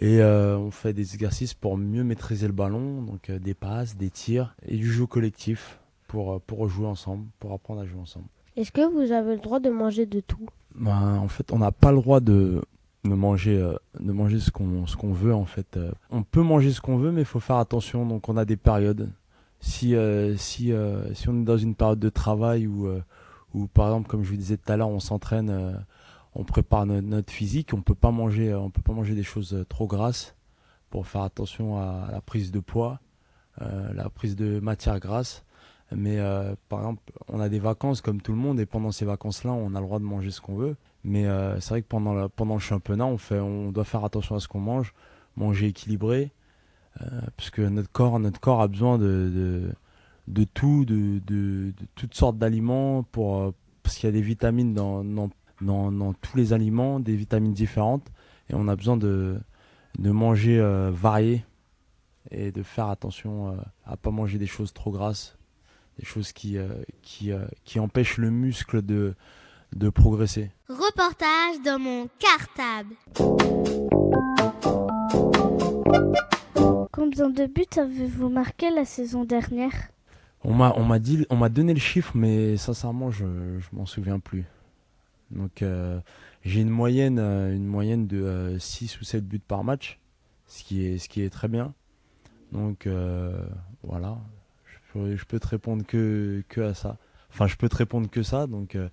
Et 0.00 0.22
on 0.22 0.70
fait 0.70 0.94
des 0.94 1.12
exercices 1.14 1.52
pour 1.52 1.76
mieux 1.76 2.02
maîtriser 2.02 2.46
le 2.46 2.54
ballon. 2.54 3.02
Donc, 3.02 3.30
des 3.30 3.52
passes, 3.52 3.94
des 3.94 4.08
tirs 4.08 4.54
et 4.66 4.78
du 4.78 4.90
jeu 4.90 5.04
collectif 5.04 5.78
pour, 6.08 6.40
pour 6.40 6.66
jouer 6.66 6.86
ensemble, 6.86 7.26
pour 7.38 7.52
apprendre 7.52 7.82
à 7.82 7.84
jouer 7.84 8.00
ensemble. 8.00 8.24
Est-ce 8.56 8.72
que 8.72 8.80
vous 8.90 9.12
avez 9.12 9.34
le 9.34 9.40
droit 9.42 9.60
de 9.60 9.68
manger 9.68 10.06
de 10.06 10.20
tout? 10.20 10.46
Ben, 10.74 11.18
en 11.18 11.28
fait, 11.28 11.52
on 11.52 11.58
n'a 11.58 11.72
pas 11.72 11.90
le 11.92 11.98
droit 11.98 12.20
de, 12.20 12.62
de 13.04 13.14
manger, 13.14 13.56
euh, 13.58 13.74
de 13.98 14.12
manger 14.12 14.38
ce 14.38 14.50
qu'on 14.50 14.86
ce 14.86 14.96
qu'on 14.96 15.12
veut. 15.12 15.34
En 15.34 15.44
fait, 15.44 15.76
Euh, 15.76 15.90
on 16.10 16.22
peut 16.22 16.42
manger 16.42 16.72
ce 16.72 16.80
qu'on 16.80 16.96
veut, 16.98 17.10
mais 17.12 17.22
il 17.22 17.26
faut 17.26 17.40
faire 17.40 17.56
attention. 17.56 18.06
Donc, 18.06 18.28
on 18.28 18.36
a 18.36 18.44
des 18.44 18.56
périodes. 18.56 19.10
Si 19.60 19.94
euh, 19.94 20.36
si 20.36 20.72
euh, 20.72 21.12
si 21.14 21.28
on 21.28 21.40
est 21.40 21.44
dans 21.44 21.56
une 21.58 21.74
période 21.74 21.98
de 22.00 22.08
travail 22.08 22.66
euh, 22.66 23.00
où 23.54 23.66
par 23.68 23.86
exemple, 23.88 24.08
comme 24.08 24.24
je 24.24 24.30
vous 24.30 24.36
disais 24.36 24.56
tout 24.56 24.72
à 24.72 24.76
l'heure, 24.76 24.88
on 24.88 25.00
s'entraîne, 25.00 25.50
euh, 25.50 25.72
on 26.34 26.44
prépare 26.44 26.86
no- 26.86 27.00
notre 27.00 27.32
physique, 27.32 27.72
on 27.74 27.80
peut 27.82 27.94
pas 27.94 28.10
manger, 28.10 28.50
euh, 28.52 28.58
on 28.60 28.70
peut 28.70 28.82
pas 28.82 28.92
manger 28.92 29.14
des 29.14 29.22
choses 29.22 29.54
euh, 29.54 29.64
trop 29.64 29.86
grasses 29.86 30.34
pour 30.90 31.06
faire 31.06 31.22
attention 31.22 31.78
à, 31.78 32.08
la 32.10 32.20
prise 32.20 32.50
de 32.50 32.60
poids, 32.60 33.00
euh, 33.62 33.92
la 33.94 34.10
prise 34.10 34.36
de 34.36 34.58
matière 34.60 34.98
grasse. 35.00 35.44
Mais 35.94 36.18
euh, 36.18 36.54
par 36.68 36.80
exemple, 36.80 37.02
on 37.28 37.38
a 37.40 37.48
des 37.48 37.58
vacances 37.60 38.00
comme 38.00 38.20
tout 38.22 38.32
le 38.32 38.38
monde 38.38 38.58
et 38.60 38.66
pendant 38.66 38.92
ces 38.92 39.04
vacances-là, 39.04 39.52
on 39.52 39.74
a 39.74 39.80
le 39.80 39.86
droit 39.86 39.98
de 40.00 40.04
manger 40.04 40.30
ce 40.30 40.40
qu'on 40.40 40.56
veut. 40.56 40.76
Mais 41.04 41.26
euh, 41.26 41.58
c'est 41.60 41.70
vrai 41.70 41.82
que 41.82 41.88
pendant, 41.88 42.14
la- 42.14 42.28
pendant 42.28 42.54
le 42.54 42.60
championnat, 42.60 43.06
on, 43.06 43.18
fait, 43.18 43.40
on 43.40 43.72
doit 43.72 43.84
faire 43.84 44.04
attention 44.04 44.36
à 44.36 44.40
ce 44.40 44.48
qu'on 44.48 44.60
mange, 44.60 44.94
manger 45.36 45.68
équilibré, 45.68 46.32
euh, 47.00 47.20
puisque 47.36 47.58
notre 47.58 47.90
corps, 47.90 48.18
notre 48.20 48.40
corps 48.40 48.60
a 48.60 48.68
besoin 48.68 48.98
de, 48.98 49.72
de, 50.28 50.44
tout, 50.44 50.84
de, 50.84 51.20
de, 51.26 51.72
toutes 51.96 52.14
sortes 52.14 52.38
d'aliments, 52.38 53.02
pour, 53.02 53.38
euh, 53.40 53.54
parce 53.82 53.96
qu'il 53.96 54.06
y 54.06 54.10
a 54.10 54.12
des 54.12 54.22
vitamines 54.22 54.74
dans, 54.74 55.02
dans, 55.02 55.30
dans, 55.60 55.90
dans 55.90 56.12
tous 56.12 56.36
les 56.36 56.52
aliments, 56.52 57.00
des 57.00 57.16
vitamines 57.16 57.54
différentes, 57.54 58.06
et 58.48 58.54
on 58.54 58.68
a 58.68 58.76
besoin 58.76 58.96
de, 58.96 59.38
de 59.98 60.10
manger 60.10 60.60
varié 60.92 61.44
et 62.30 62.52
de 62.52 62.62
faire 62.62 62.88
attention 62.88 63.56
à 63.84 63.96
pas 63.96 64.10
manger 64.10 64.38
des 64.38 64.46
choses 64.46 64.72
trop 64.72 64.90
grasses 64.90 65.36
des 65.98 66.04
choses 66.06 66.32
qui, 66.32 66.56
qui, 67.02 67.30
qui 67.64 67.78
empêchent 67.78 68.16
le 68.16 68.30
muscle 68.30 68.80
de, 68.82 69.14
de 69.74 69.88
progresser. 69.88 70.50
Reportage 70.68 71.62
dans 71.64 71.78
mon 71.78 72.08
cartable. 72.18 72.94
Combien 76.92 77.30
de 77.30 77.46
buts 77.46 77.64
avez-vous 77.76 78.28
marqué 78.28 78.70
la 78.70 78.84
saison 78.84 79.24
dernière? 79.24 79.90
On 80.44 80.54
m'a, 80.54 80.72
on 80.76 80.84
m'a 80.84 80.98
dit, 80.98 81.26
on 81.30 81.36
m'a 81.36 81.48
donné 81.48 81.72
le 81.72 81.80
chiffre, 81.80 82.12
mais 82.16 82.56
sincèrement, 82.56 83.10
je, 83.10 83.24
je 83.58 83.66
m'en 83.72 83.86
souviens 83.86 84.18
plus. 84.18 84.44
Donc, 85.30 85.62
euh, 85.62 86.00
j'ai 86.44 86.60
une 86.60 86.70
moyenne, 86.70 87.18
euh, 87.18 87.54
une 87.54 87.66
moyenne 87.66 88.06
de 88.06 88.56
6 88.58 89.00
ou 89.00 89.04
7 89.04 89.26
buts 89.26 89.38
par 89.38 89.64
match, 89.64 89.98
ce 90.46 90.64
qui 90.64 90.84
est, 90.84 90.98
ce 90.98 91.08
qui 91.08 91.22
est 91.22 91.30
très 91.30 91.48
bien. 91.48 91.74
Donc, 92.52 92.86
euh, 92.86 93.42
voilà. 93.82 94.18
Je 94.66 94.92
peux, 94.92 95.16
je 95.16 95.24
peux 95.24 95.40
te 95.40 95.48
répondre 95.48 95.86
que, 95.86 96.42
que 96.48 96.60
à 96.60 96.74
ça. 96.74 96.98
Enfin, 97.30 97.46
je 97.46 97.56
peux 97.56 97.68
te 97.68 97.76
répondre 97.76 98.10
que 98.10 98.22
ça. 98.22 98.46
Donc, 98.46 98.74
euh, 98.74 98.88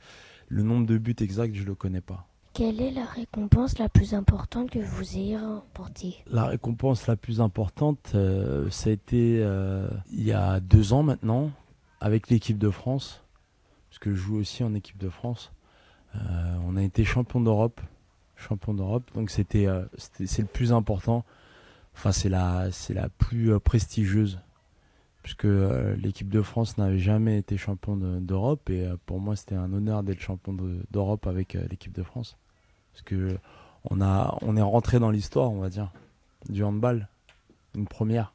le 0.50 0.64
nombre 0.64 0.86
de 0.86 0.98
buts 0.98 1.16
exact, 1.20 1.56
je 1.56 1.64
le 1.64 1.76
connais 1.76 2.02
pas. 2.02 2.28
Quelle 2.54 2.82
est 2.82 2.92
la 2.92 3.06
récompense 3.06 3.78
la 3.78 3.88
plus 3.88 4.14
importante 4.14 4.72
que 4.72 4.80
vous 4.80 5.16
ayez 5.16 5.38
remportée? 5.38 6.16
La 6.28 6.46
récompense 6.46 7.08
la 7.08 7.16
plus 7.16 7.40
importante, 7.40 8.12
euh, 8.16 8.70
ça 8.70 8.90
a 8.90 8.94
été 8.94 9.40
euh, 9.40 9.88
il 10.12 10.24
y 10.24 10.34
a 10.34 10.60
deux 10.60 10.92
ans 10.92 11.04
maintenant, 11.04 11.52
avec 12.02 12.30
l'équipe 12.30 12.58
de 12.58 12.72
France, 12.72 13.24
parce 13.90 14.00
que 14.00 14.14
je 14.14 14.16
joue 14.16 14.38
aussi 14.38 14.64
en 14.64 14.74
équipe 14.74 14.98
de 14.98 15.10
France. 15.10 15.52
Euh, 16.16 16.20
on 16.66 16.76
a 16.76 16.82
été 16.82 17.06
champion 17.06 17.40
d'Europe, 17.40 17.80
champion 18.36 18.74
d'Europe, 18.74 19.10
donc 19.14 19.30
c'était, 19.30 19.68
c'est 19.98 20.42
le 20.42 20.48
plus 20.48 20.74
important. 20.74 21.24
Enfin, 21.94 22.12
c'est 22.12 22.30
la, 22.30 22.72
c'est 22.72 22.94
la 22.94 23.10
plus 23.10 23.60
prestigieuse, 23.60 24.40
puisque 25.24 25.48
l'équipe 25.98 26.30
de 26.30 26.42
France 26.42 26.78
n'avait 26.78 27.00
jamais 27.00 27.38
été 27.38 27.58
champion 27.58 27.96
d'Europe, 27.98 28.70
et 28.70 28.88
pour 29.06 29.20
moi 29.20 29.36
c'était 29.36 29.56
un 29.56 29.72
honneur 29.74 30.04
d'être 30.04 30.22
champion 30.22 30.56
d'Europe 30.92 31.28
avec 31.28 31.54
l'équipe 31.70 31.94
de 31.94 32.04
France. 32.04 32.38
Parce 32.92 33.04
que 33.04 33.38
on, 33.90 34.02
a, 34.02 34.38
on 34.42 34.58
est 34.58 34.62
rentré 34.62 35.00
dans 35.00 35.12
l'histoire, 35.12 35.52
on 35.52 35.60
va 35.60 35.70
dire, 35.70 35.92
du 36.50 36.64
handball, 36.64 37.08
une 37.76 37.88
première. 37.88 38.34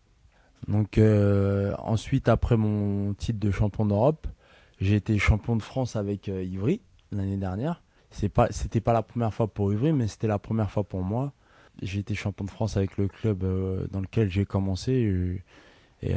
Donc 0.69 0.99
euh, 0.99 1.75
ensuite, 1.79 2.29
après 2.29 2.57
mon 2.57 3.14
titre 3.14 3.38
de 3.38 3.50
champion 3.50 3.85
d'Europe, 3.87 4.26
j'ai 4.81 4.97
été 4.97 5.19
champion 5.19 5.57
de 5.57 5.62
France 5.62 5.97
avec 5.97 6.29
euh, 6.29 6.43
Ivry 6.43 6.81
l'année 7.12 7.37
dernière. 7.37 7.83
C'est 8.11 8.29
pas, 8.29 8.49
c'était 8.50 8.81
pas 8.81 8.93
la 8.93 9.03
première 9.03 9.35
fois 9.35 9.49
pour 9.49 9.73
Ivry, 9.73 9.93
mais 9.93 10.09
c'était 10.09 10.26
la 10.26 10.38
première 10.38 10.71
fois 10.71 10.85
pour 10.85 11.03
moi. 11.03 11.33
J'ai 11.83 12.00
été 12.00 12.14
champion 12.14 12.45
de 12.45 12.50
France 12.50 12.76
avec 12.76 12.97
le 12.97 13.09
club 13.09 13.43
euh, 13.45 13.87
dans 13.91 14.00
lequel 14.00 14.31
j'ai 14.31 14.45
commencé 14.45 15.43
et, 16.11 16.14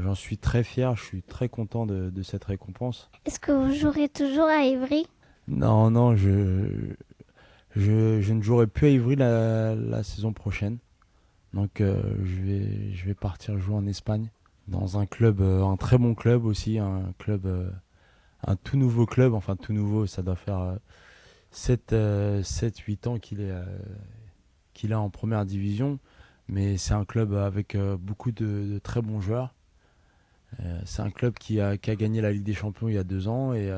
j'en 0.00 0.14
suis 0.14 0.38
très 0.38 0.64
fier. 0.64 0.96
Je 0.96 1.04
suis 1.04 1.22
très 1.22 1.48
content 1.48 1.86
de, 1.86 2.10
de 2.10 2.22
cette 2.22 2.44
récompense. 2.44 3.10
Est-ce 3.24 3.40
que 3.40 3.52
vous 3.52 3.72
jouerez 3.72 4.08
toujours 4.08 4.46
à 4.46 4.64
Ivry 4.64 5.06
Non, 5.46 5.90
non, 5.90 6.16
je 6.16 6.94
je, 7.76 8.32
ne 8.32 8.42
jouerai 8.42 8.66
plus 8.66 8.86
à 8.86 8.90
Ivry 8.90 9.16
la, 9.16 10.02
saison 10.02 10.32
prochaine. 10.32 10.78
Donc 11.54 11.80
euh, 11.80 12.02
je, 12.24 12.42
vais, 12.42 12.92
je 12.92 13.06
vais 13.06 13.14
partir 13.14 13.58
jouer 13.58 13.74
en 13.74 13.86
Espagne 13.86 14.30
dans 14.66 14.98
un 14.98 15.06
club, 15.06 15.40
euh, 15.40 15.64
un 15.64 15.76
très 15.76 15.96
bon 15.96 16.14
club 16.14 16.44
aussi, 16.44 16.78
un 16.78 17.14
club, 17.18 17.46
euh, 17.46 17.70
un 18.46 18.56
tout 18.56 18.76
nouveau 18.76 19.06
club, 19.06 19.32
enfin 19.32 19.56
tout 19.56 19.72
nouveau, 19.72 20.06
ça 20.06 20.22
doit 20.22 20.36
faire 20.36 20.76
7, 21.50 21.94
7 22.42 22.78
8 22.78 23.06
ans 23.06 23.18
qu'il 23.18 23.40
est, 23.40 23.54
qu'il 24.74 24.92
est 24.92 24.96
en 24.96 25.08
première 25.08 25.46
division, 25.46 25.98
mais 26.48 26.76
c'est 26.76 26.94
un 26.94 27.04
club 27.04 27.34
avec 27.34 27.76
beaucoup 28.00 28.32
de, 28.32 28.80
très 28.82 29.02
bons 29.02 29.20
joueurs. 29.20 29.54
c'est 30.84 31.02
un 31.02 31.10
club 31.10 31.34
qui 31.34 31.60
a, 31.60 31.76
qui 31.76 31.90
a 31.90 31.96
gagné 31.96 32.20
la 32.20 32.32
Ligue 32.32 32.44
des 32.44 32.54
Champions 32.54 32.88
il 32.88 32.94
y 32.94 32.98
a 32.98 33.04
deux 33.04 33.28
ans 33.28 33.52
et 33.52 33.70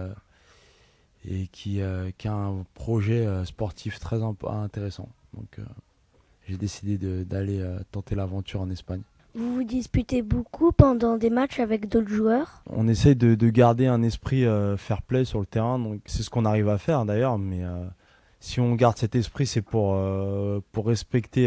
et 1.28 1.48
qui, 1.48 1.80
euh, 1.80 2.10
qui 2.16 2.28
a 2.28 2.34
un 2.34 2.64
projet 2.74 3.26
euh, 3.26 3.44
sportif 3.44 3.98
très 3.98 4.20
intéressant. 4.22 5.08
Donc 5.34 5.58
euh, 5.58 5.62
j'ai 6.48 6.56
décidé 6.56 6.98
d'aller 7.24 7.64
tenter 7.92 8.14
l'aventure 8.14 8.60
en 8.60 8.70
Espagne. 8.70 9.02
Vous 9.36 9.54
vous 9.54 9.62
disputez 9.62 10.22
beaucoup 10.22 10.72
pendant 10.72 11.16
des 11.16 11.30
matchs 11.30 11.60
avec 11.60 11.88
d'autres 11.88 12.08
joueurs? 12.08 12.62
On 12.68 12.88
essaye 12.88 13.14
de, 13.14 13.36
de, 13.36 13.50
garder 13.50 13.86
un 13.86 14.02
esprit 14.02 14.44
fair 14.76 15.02
play 15.02 15.24
sur 15.24 15.38
le 15.38 15.46
terrain, 15.46 15.78
donc 15.78 16.00
c'est 16.06 16.24
ce 16.24 16.30
qu'on 16.30 16.44
arrive 16.44 16.68
à 16.68 16.78
faire 16.78 17.04
d'ailleurs, 17.04 17.38
mais 17.38 17.62
si 18.40 18.58
on 18.58 18.74
garde 18.74 18.98
cet 18.98 19.14
esprit, 19.14 19.46
c'est 19.46 19.62
pour, 19.62 19.96
pour 20.72 20.86
respecter 20.88 21.46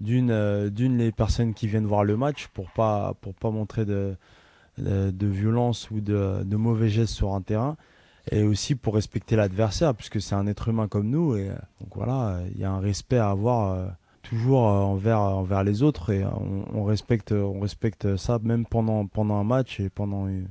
d'une 0.00 0.68
d'une 0.70 0.98
les 0.98 1.12
personnes 1.12 1.54
qui 1.54 1.66
viennent 1.68 1.86
voir 1.86 2.04
le 2.04 2.16
match, 2.16 2.48
pour 2.48 2.70
pas, 2.70 3.14
pour 3.20 3.34
pas 3.34 3.50
montrer 3.50 3.84
de, 3.84 4.16
de, 4.78 5.10
de 5.10 5.26
violence 5.26 5.90
ou 5.90 6.00
de, 6.00 6.42
de 6.42 6.56
mauvais 6.56 6.88
gestes 6.88 7.14
sur 7.14 7.34
un 7.34 7.42
terrain 7.42 7.76
et 8.30 8.42
aussi 8.42 8.74
pour 8.74 8.94
respecter 8.94 9.36
l'adversaire 9.36 9.94
puisque 9.94 10.20
c'est 10.20 10.34
un 10.34 10.46
être 10.46 10.68
humain 10.68 10.88
comme 10.88 11.08
nous 11.08 11.36
et 11.36 11.50
euh, 11.50 11.54
donc 11.80 11.94
voilà 11.94 12.40
il 12.54 12.60
y 12.60 12.64
a 12.64 12.70
un 12.70 12.80
respect 12.80 13.16
à 13.16 13.30
avoir 13.30 13.72
euh, 13.72 13.88
toujours 14.22 14.68
euh, 14.68 14.80
envers 14.80 15.20
envers 15.20 15.64
les 15.64 15.82
autres 15.82 16.10
et 16.10 16.24
on, 16.24 16.84
respecte 16.84 17.32
on 17.32 17.60
respecte 17.60 18.16
ça 18.16 18.38
même 18.42 18.66
pendant 18.66 19.06
pendant 19.06 19.36
un 19.36 19.44
match 19.44 19.80
et 19.80 19.88
pendant 19.88 20.26
une, 20.26 20.48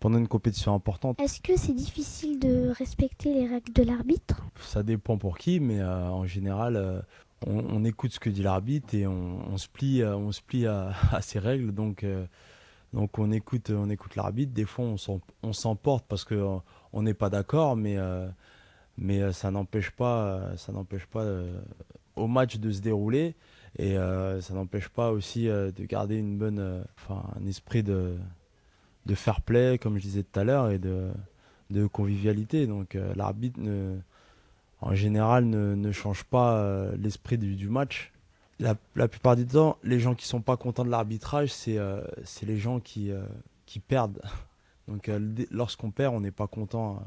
pendant 0.00 0.18
une 0.18 0.28
compétition 0.28 0.74
importante. 0.74 1.20
Est-ce 1.20 1.40
que 1.40 1.56
c'est 1.56 1.74
difficile 1.74 2.38
de 2.38 2.70
respecter 2.70 3.34
les 3.34 3.46
règles 3.46 3.72
de 3.72 3.82
l'arbitre? 3.82 4.42
Ça 4.60 4.82
dépend 4.82 5.18
pour 5.18 5.36
qui, 5.36 5.60
mais 5.60 5.82
en 5.82 6.24
général, 6.24 7.04
on, 7.46 7.84
écoute 7.84 8.12
ce 8.12 8.20
que 8.20 8.30
dit 8.30 8.42
l'arbitre 8.42 8.94
et 8.94 9.06
on, 9.06 9.56
se 9.56 9.68
plie, 9.68 10.04
on 10.04 10.32
se 10.32 10.42
plie 10.42 10.66
à, 10.66 10.92
ses 11.20 11.38
règles. 11.38 11.72
Donc, 11.72 12.04
donc 12.92 13.18
on 13.18 13.30
écoute, 13.30 13.70
on 13.70 13.88
écoute 13.88 14.16
l'arbitre. 14.16 14.52
Des 14.52 14.64
fois, 14.64 14.84
on 15.42 15.52
s'emporte 15.52 16.06
parce 16.06 16.24
que 16.24 16.60
on 16.92 17.02
n'est 17.02 17.14
pas 17.14 17.30
d'accord, 17.30 17.76
mais, 17.76 17.96
euh, 17.98 18.28
mais 18.98 19.20
euh, 19.22 19.32
ça 19.32 19.50
n'empêche 19.50 19.90
pas, 19.90 20.24
euh, 20.24 20.56
ça 20.56 20.72
n'empêche 20.72 21.06
pas 21.06 21.24
au 22.16 22.26
match 22.26 22.58
de 22.58 22.70
se 22.70 22.80
dérouler 22.80 23.34
et 23.78 23.94
ça 23.94 24.52
n'empêche 24.54 24.88
pas 24.88 25.12
aussi 25.12 25.44
de 25.46 25.84
garder 25.84 26.16
une 26.16 26.36
bonne, 26.36 26.84
enfin 26.96 27.22
un 27.40 27.46
esprit 27.46 27.84
de, 27.84 28.16
de 29.06 29.14
fair 29.14 29.40
play, 29.40 29.78
comme 29.78 29.96
je 29.96 30.02
disais 30.02 30.24
tout 30.24 30.40
à 30.40 30.44
l'heure, 30.44 30.70
et 30.70 30.80
de, 30.80 31.08
de 31.70 31.86
convivialité. 31.86 32.66
Donc 32.66 32.98
l'arbitre 33.14 33.60
en 34.80 34.94
général 34.94 35.44
ne, 35.44 35.74
ne 35.74 35.92
change 35.92 36.24
pas 36.24 36.90
l'esprit 36.98 37.38
du, 37.38 37.56
du, 37.56 37.68
match. 37.68 38.12
La, 38.58 38.74
la, 38.94 39.08
plupart 39.08 39.36
du 39.36 39.46
temps, 39.46 39.78
les 39.82 40.00
gens 40.00 40.14
qui 40.14 40.26
sont 40.26 40.40
pas 40.40 40.56
contents 40.56 40.84
de 40.84 40.90
l'arbitrage, 40.90 41.52
c'est 41.52 41.78
c'est 42.24 42.46
les 42.46 42.58
gens 42.58 42.80
qui, 42.80 43.10
qui 43.66 43.78
perdent. 43.78 44.20
Donc 44.90 45.08
euh, 45.08 45.20
lorsqu'on 45.50 45.92
perd, 45.92 46.14
on 46.14 46.20
n'est 46.20 46.32
pas 46.32 46.48
content 46.48 46.96
euh, 46.96 46.98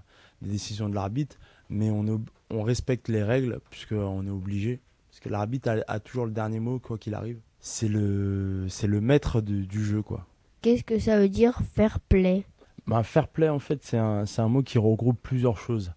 des 0.42 0.52
décisions 0.52 0.88
de 0.88 0.96
l'arbitre, 0.96 1.38
mais 1.70 1.92
on, 1.92 2.06
on 2.50 2.62
respecte 2.64 3.10
les 3.10 3.22
règles 3.22 3.60
puisqu'on 3.70 4.26
est 4.26 4.32
obligé. 4.32 4.80
Parce 5.10 5.20
que 5.20 5.30
l'arbitre 5.30 5.84
a, 5.88 6.00
toujours 6.00 6.26
le 6.26 6.32
dernier 6.32 6.60
mot, 6.60 6.80
quoi 6.80 6.98
qu'il 6.98 7.14
arrive. 7.14 7.40
C'est 7.60 7.88
le, 7.88 8.66
c'est 8.70 8.88
le 8.88 9.00
maître 9.00 9.42
du 9.42 9.86
jeu, 9.86 10.02
quoi. 10.02 10.26
Qu'est-ce 10.62 10.84
que 10.84 10.98
ça 10.98 11.20
veut 11.20 11.30
dire 11.30 11.62
fair 11.76 12.00
play? 12.00 12.46
Bah, 12.88 13.04
Fair 13.04 13.28
play, 13.28 13.48
en 13.48 13.60
fait, 13.60 13.84
c'est 13.84 13.98
un, 13.98 14.26
c'est 14.26 14.42
un 14.42 14.48
mot 14.48 14.64
qui 14.64 14.80
regroupe 14.80 15.22
plusieurs 15.22 15.58
choses. 15.58 15.94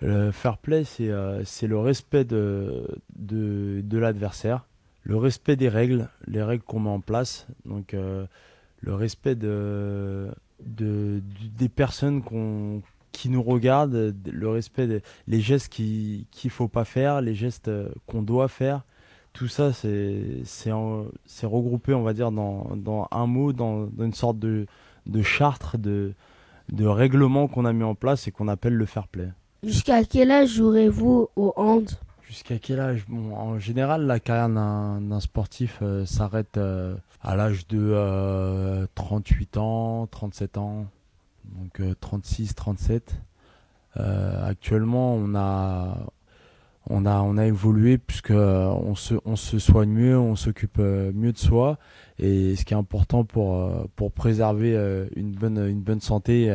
Le 0.00 0.30
fair 0.30 0.58
play, 0.58 0.84
c'est, 0.84 1.10
euh, 1.10 1.42
le 1.62 1.78
respect 1.78 2.24
de, 2.24 2.86
de, 3.16 3.82
de 3.84 3.98
l'adversaire, 3.98 4.66
le 5.02 5.16
respect 5.16 5.56
des 5.56 5.68
règles, 5.68 6.08
les 6.26 6.42
règles 6.42 6.64
qu'on 6.64 6.80
met 6.80 6.90
en 6.90 7.00
place. 7.00 7.46
Donc, 7.66 7.92
le 7.92 8.94
respect 8.94 9.34
de, 9.34 10.30
de, 10.64 11.22
des 11.56 11.68
personnes 11.68 12.22
qu'on 12.22 12.82
qui 13.12 13.28
nous 13.28 13.42
regardent, 13.42 14.14
le 14.24 14.48
respect, 14.48 14.86
des, 14.86 15.02
les 15.26 15.40
gestes 15.40 15.68
qu'il 15.72 16.26
ne 16.44 16.50
faut 16.50 16.68
pas 16.68 16.84
faire, 16.84 17.20
les 17.20 17.34
gestes 17.34 17.68
euh, 17.68 17.88
qu'on 18.06 18.22
doit 18.22 18.48
faire. 18.48 18.84
Tout 19.32 19.48
ça, 19.48 19.72
c'est 19.72 20.72
regroupé, 20.72 21.94
on 21.94 22.02
va 22.02 22.12
dire, 22.12 22.32
dans, 22.32 22.76
dans 22.76 23.06
un 23.10 23.26
mot, 23.26 23.52
dans, 23.52 23.86
dans, 23.86 24.04
une 24.04 24.14
sorte 24.14 24.38
de, 24.38 24.66
de 25.06 25.22
charte, 25.22 25.76
de, 25.76 26.14
de 26.72 26.86
règlement 26.86 27.46
qu'on 27.46 27.64
a 27.64 27.72
mis 27.72 27.84
en 27.84 27.94
place 27.94 28.26
et 28.26 28.32
qu'on 28.32 28.48
appelle 28.48 28.74
le 28.74 28.86
fair 28.86 29.06
play. 29.06 29.28
Jusqu'à 29.62 30.04
quel 30.04 30.30
âge 30.30 30.54
jouerez-vous 30.54 31.28
au 31.36 31.52
hand 31.56 31.90
Jusqu'à 32.26 32.58
quel 32.58 32.80
âge? 32.80 33.04
Bon, 33.08 33.36
En 33.36 33.58
général, 33.58 34.06
la 34.06 34.18
carrière 34.20 34.48
d'un 34.48 35.20
sportif 35.20 35.80
euh, 35.82 36.06
s'arrête 36.06 36.56
euh, 36.56 36.94
à 37.22 37.36
l'âge 37.36 37.66
de 37.66 38.86
38 38.94 39.56
euh, 39.56 39.60
ans, 39.60 40.06
37 40.06 40.56
ans, 40.56 40.86
donc 41.44 41.82
36, 42.00 42.54
37. 42.54 43.20
actuellement, 43.96 45.14
on 45.14 45.34
a, 45.34 45.98
on 46.88 47.04
a, 47.04 47.20
on 47.20 47.36
a 47.36 47.44
évolué 47.44 47.98
puisque 47.98 48.30
on 48.30 48.94
se, 48.94 49.16
on 49.26 49.36
se 49.36 49.58
soigne 49.58 49.90
mieux, 49.90 50.18
on 50.18 50.36
s'occupe 50.36 50.78
mieux 50.78 51.32
de 51.32 51.38
soi, 51.38 51.78
et 52.18 52.56
ce 52.56 52.64
qui 52.64 52.72
est 52.72 52.78
important 52.78 53.24
pour, 53.24 53.88
pour 53.96 54.10
préserver 54.10 54.72
une 55.16 55.32
bonne, 55.32 55.68
une 55.68 55.82
bonne 55.82 56.00
santé 56.00 56.50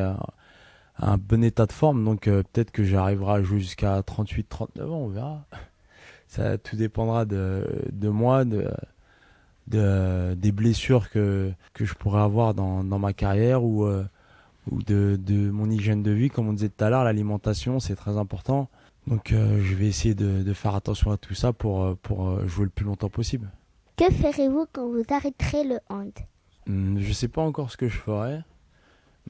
un 0.99 1.17
bon 1.17 1.43
état 1.43 1.65
de 1.65 1.71
forme. 1.71 2.03
Donc 2.03 2.27
euh, 2.27 2.43
peut-être 2.51 2.71
que 2.71 2.83
j'arriverai 2.83 3.33
à 3.33 3.43
jouer 3.43 3.59
jusqu'à 3.59 3.99
38-39 4.01 4.83
ans, 4.83 4.95
on 4.95 5.07
verra. 5.07 5.45
Ça 6.27 6.57
tout 6.57 6.75
dépendra 6.75 7.25
de, 7.25 7.65
de 7.91 8.09
moi, 8.09 8.45
de, 8.45 8.69
de, 9.67 10.33
des 10.35 10.51
blessures 10.51 11.09
que, 11.09 11.51
que 11.73 11.85
je 11.85 11.93
pourrais 11.93 12.21
avoir 12.21 12.53
dans, 12.53 12.83
dans 12.83 12.99
ma 12.99 13.13
carrière 13.13 13.63
ou, 13.63 13.85
euh, 13.85 14.03
ou 14.71 14.81
de, 14.83 15.19
de 15.21 15.49
mon 15.51 15.69
hygiène 15.69 16.03
de 16.03 16.11
vie. 16.11 16.29
Comme 16.29 16.47
on 16.49 16.53
disait 16.53 16.69
tout 16.69 16.83
à 16.83 16.89
l'heure, 16.89 17.03
l'alimentation, 17.03 17.79
c'est 17.79 17.95
très 17.95 18.17
important. 18.17 18.67
Donc 19.07 19.31
euh, 19.31 19.61
je 19.63 19.75
vais 19.75 19.85
essayer 19.87 20.15
de, 20.15 20.41
de, 20.41 20.53
faire 20.53 20.73
attention 20.75 21.11
à 21.11 21.17
tout 21.17 21.35
ça 21.35 21.53
pour, 21.53 21.95
pour 21.97 22.45
jouer 22.47 22.65
le 22.65 22.71
plus 22.71 22.85
longtemps 22.85 23.09
possible. 23.09 23.49
Que 23.97 24.11
ferez-vous 24.11 24.65
quand 24.73 24.87
vous 24.89 25.03
arrêterez 25.09 25.63
le 25.63 25.79
hand? 25.89 26.11
Hmm, 26.67 26.97
Je 26.99 27.13
sais 27.13 27.27
pas 27.27 27.43
encore 27.43 27.71
ce 27.71 27.77
que 27.77 27.87
je 27.87 27.97
ferai. 27.97 28.39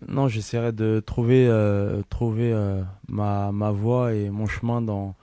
Non, 0.08 0.28
j'essaierai 0.28 0.72
de 0.72 1.02
trouver, 1.06 1.48
euh, 1.48 2.02
trouver 2.10 2.52
euh, 2.52 2.84
ma, 3.08 3.72
voie 3.72 4.14
et 4.14 4.30
mon 4.30 4.46
chemin 4.46 4.82
dans, 4.82 5.16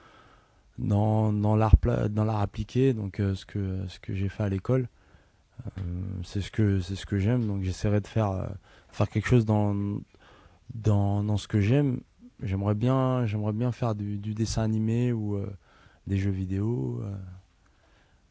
dans, 0.79 1.33
dans 1.33 1.57
l'art 1.57 2.41
appliqué, 2.41 2.95
donc 2.95 3.21
euh, 3.21 3.35
ce 3.35 3.45
que, 3.45 4.15
j'ai 4.15 4.29
fait 4.29 4.43
à 4.43 4.49
l'école. 4.49 4.89
c'est 6.25 6.41
ce 6.41 6.51
que, 6.51 6.81
ce 6.81 7.07
que 7.07 7.19
j'aime, 7.19 7.47
donc 7.47 7.63
j'essaierai 7.63 8.01
de 8.01 8.07
faire, 8.07 8.49
faire 8.89 9.09
quelque 9.09 9.29
chose 9.29 9.45
dans, 9.45 9.75
ce 11.37 11.49
que 11.49 11.61
j'aime. 11.61 12.01
j'aimerais 12.43 12.75
bien, 12.75 13.27
faire 13.73 13.95
du, 13.95 14.35
dessin 14.35 14.63
animé 14.63 15.13
ou 15.13 15.39
des 16.07 16.17
jeux 16.17 16.31
vidéo. 16.31 17.03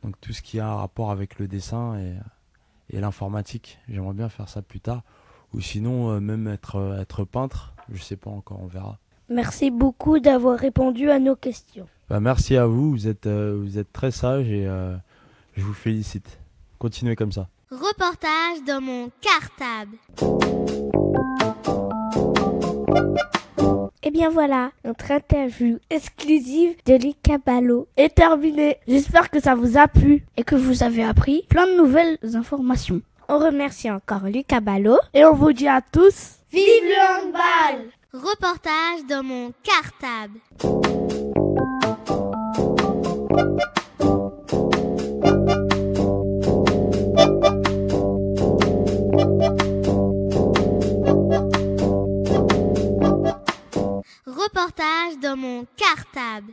donc 0.03 0.19
tout 0.19 0.33
ce 0.33 0.41
qui 0.41 0.59
a 0.59 0.67
un 0.67 0.75
rapport 0.75 1.11
avec 1.11 1.37
le 1.37 1.47
dessin 1.47 1.99
et, 1.99 2.15
et 2.89 2.99
l'informatique. 2.99 3.79
J'aimerais 3.87 4.15
bien 4.15 4.27
faire 4.27 4.49
ça 4.49 4.63
plus 4.63 4.79
tard. 4.79 5.03
Ou 5.53 5.61
sinon, 5.61 6.11
euh, 6.11 6.19
même 6.19 6.47
être, 6.47 6.77
euh, 6.77 7.01
être 7.01 7.23
peintre. 7.25 7.73
Je 7.91 8.01
sais 8.01 8.15
pas 8.15 8.29
encore, 8.29 8.59
on 8.61 8.67
verra. 8.67 8.97
Merci 9.29 9.71
beaucoup 9.71 10.19
d'avoir 10.19 10.59
répondu 10.59 11.09
à 11.09 11.17
nos 11.19 11.35
questions. 11.35 11.87
Bah, 12.09 12.19
merci 12.19 12.57
à 12.57 12.65
vous, 12.65 12.91
vous 12.91 13.07
êtes, 13.07 13.27
euh, 13.27 13.57
vous 13.57 13.77
êtes 13.77 13.93
très 13.93 14.11
sage 14.11 14.49
et 14.49 14.67
euh, 14.67 14.95
je 15.55 15.63
vous 15.63 15.73
félicite. 15.73 16.39
Continuez 16.79 17.15
comme 17.15 17.31
ça. 17.31 17.47
Reportage 17.69 18.63
dans 18.67 18.81
mon 18.81 19.09
cartable. 19.21 19.95
Et 24.03 24.11
bien 24.11 24.29
voilà, 24.29 24.71
notre 24.83 25.11
interview 25.11 25.77
exclusive 25.89 26.75
de 26.85 26.95
Lucas 26.95 27.37
Ballot 27.45 27.87
est 27.95 28.15
terminée. 28.15 28.77
J'espère 28.87 29.29
que 29.29 29.39
ça 29.39 29.55
vous 29.55 29.77
a 29.77 29.87
plu 29.87 30.25
et 30.35 30.43
que 30.43 30.55
vous 30.55 30.83
avez 30.83 31.03
appris 31.03 31.45
plein 31.47 31.67
de 31.67 31.77
nouvelles 31.77 32.17
informations. 32.33 33.01
On 33.33 33.37
remercie 33.37 33.89
encore 33.89 34.23
Lucas 34.25 34.59
Ballot 34.59 34.99
et 35.13 35.23
on 35.23 35.33
vous 35.33 35.53
dit 35.53 35.69
à 35.69 35.79
tous 35.79 36.35
Vive 36.51 36.83
le 36.83 37.27
handball 37.29 37.87
Reportage 38.11 39.05
dans 39.07 39.23
mon 39.23 39.53
cartable. 39.63 40.37
Reportage 54.27 55.19
dans 55.23 55.37
mon 55.37 55.65
cartable. 55.77 56.47